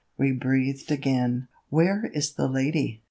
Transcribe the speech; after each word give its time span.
We 0.17 0.31
breathed 0.31 0.91
again. 0.91 1.47
"Where 1.69 2.07
is 2.07 2.33
the 2.33 2.47
lady?" 2.47 2.99